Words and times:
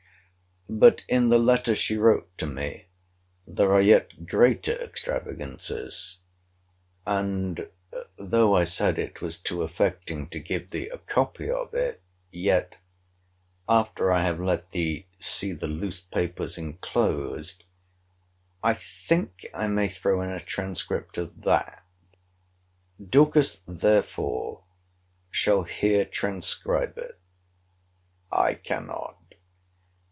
But, 0.69 1.03
in 1.09 1.27
the 1.27 1.37
letter 1.39 1.75
she 1.75 1.97
wrote 1.97 2.37
to 2.37 2.45
me, 2.47 2.85
there 3.45 3.73
are 3.73 3.81
yet 3.81 4.25
greater 4.25 4.71
extravagancies; 4.71 6.19
and 7.05 7.69
though 8.15 8.55
I 8.55 8.63
said 8.63 8.97
it 8.97 9.21
was 9.21 9.37
too 9.37 9.63
affecting 9.63 10.29
to 10.29 10.39
give 10.39 10.69
thee 10.69 10.87
a 10.87 10.97
copy 10.97 11.49
of 11.51 11.73
it, 11.73 12.01
yet, 12.31 12.77
after 13.67 14.13
I 14.13 14.21
have 14.23 14.39
let 14.39 14.69
thee 14.69 15.07
see 15.19 15.51
the 15.51 15.67
loose 15.67 15.99
papers 15.99 16.57
enclosed, 16.57 17.65
I 18.63 18.73
think 18.73 19.45
I 19.53 19.67
may 19.67 19.89
throw 19.89 20.21
in 20.21 20.29
a 20.29 20.39
transcript 20.39 21.17
of 21.17 21.41
that. 21.41 21.83
Dorcas 23.09 23.59
therefore 23.67 24.63
shall 25.31 25.63
here 25.63 26.05
transcribe 26.05 26.97
it. 26.97 27.19
I 28.31 28.53
cannot. 28.53 29.17